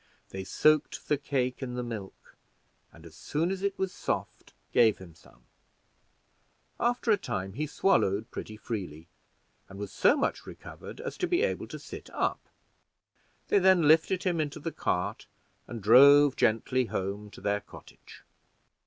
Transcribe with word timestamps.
They 0.29 0.43
soaked 0.43 1.09
the 1.09 1.17
cake 1.19 1.61
in 1.61 1.75
the 1.75 1.83
milk, 1.83 2.35
and 2.91 3.05
as 3.05 3.15
soon 3.15 3.51
as 3.51 3.61
it 3.61 3.77
was 3.77 3.93
soft 3.93 4.51
gave 4.73 4.97
him 4.97 5.13
some; 5.13 5.43
after 6.79 7.11
a 7.11 7.17
time, 7.17 7.53
he 7.53 7.67
swallowed 7.67 8.31
pretty 8.31 8.57
freely, 8.57 9.07
and 9.69 9.77
was 9.77 9.91
so 9.91 10.17
much 10.17 10.47
recovered 10.47 10.99
as 10.99 11.17
to 11.17 11.27
be 11.27 11.43
able 11.43 11.67
to 11.67 11.77
sit 11.77 12.09
up. 12.13 12.39
They 13.49 13.59
then 13.59 13.87
lifted 13.87 14.23
him 14.23 14.41
into 14.41 14.59
the 14.59 14.71
cart, 14.71 15.27
and 15.67 15.83
drove 15.83 16.35
gently 16.35 16.85
home 16.85 17.29
to 17.29 17.39
their 17.39 17.59
cottage. 17.61 18.23